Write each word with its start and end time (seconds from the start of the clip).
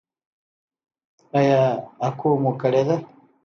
ایا 1.37 1.61
اکو 2.07 2.29
مو 2.41 2.51
کړې 2.61 2.81
ده؟ 2.87 2.95